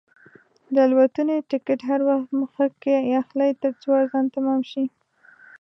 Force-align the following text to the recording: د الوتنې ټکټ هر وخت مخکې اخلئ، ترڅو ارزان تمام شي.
د 0.73 0.75
الوتنې 0.87 1.37
ټکټ 1.49 1.79
هر 1.89 1.99
وخت 2.09 2.29
مخکې 2.41 2.93
اخلئ، 3.21 3.51
ترڅو 3.61 3.89
ارزان 3.99 4.25
تمام 4.35 4.61
شي. 4.71 4.85